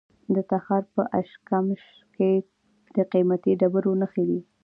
[0.33, 1.83] د تخار په اشکمش
[2.15, 2.31] کې
[2.95, 4.39] د قیمتي ډبرو نښې دي.